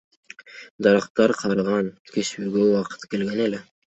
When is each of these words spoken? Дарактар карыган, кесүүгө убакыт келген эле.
Дарактар 0.85 1.33
карыган, 1.41 1.91
кесүүгө 2.15 2.65
убакыт 2.71 3.07
келген 3.15 3.45
эле. 3.49 3.63